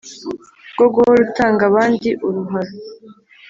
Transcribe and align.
Rwo 0.77 0.87
guhora 0.95 1.19
utanga 1.27 1.61
abandi 1.69 2.09
uruharo. 2.27 2.73